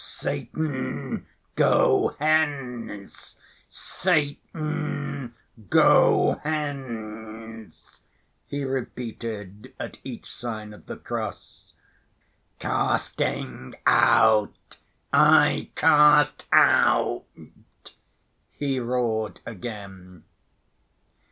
[0.03, 3.37] "Satan, go hence!
[3.69, 5.35] Satan,
[5.69, 8.01] go hence!"
[8.47, 11.75] he repeated at each sign of the cross.
[12.57, 14.77] "Casting out
[15.13, 17.25] I cast out,"
[18.57, 20.23] he roared again.